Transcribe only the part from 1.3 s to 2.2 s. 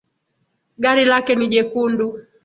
ni jekundu.